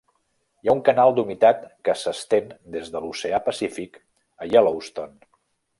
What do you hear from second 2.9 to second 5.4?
de l’oceà Pacífic a Yellowstone.